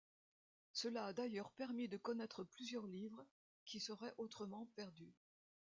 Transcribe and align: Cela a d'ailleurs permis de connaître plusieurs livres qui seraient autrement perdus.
Cela 0.73 1.05
a 1.05 1.13
d'ailleurs 1.13 1.51
permis 1.51 1.87
de 1.87 1.95
connaître 1.97 2.43
plusieurs 2.43 2.87
livres 2.87 3.23
qui 3.65 3.79
seraient 3.79 4.15
autrement 4.17 4.65
perdus. 4.75 5.13